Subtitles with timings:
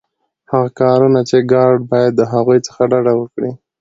[0.51, 3.51] هغه کارونه چي ګارډ باید د هغوی څخه ډډه وکړي.